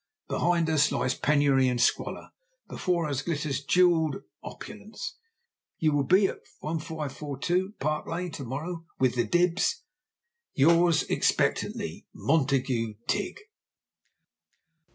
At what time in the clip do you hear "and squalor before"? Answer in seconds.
1.67-3.07